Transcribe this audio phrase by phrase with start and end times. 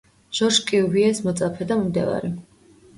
[0.37, 2.37] ჟორჟ კიუვიეს მოწაფე და მიმდევარი.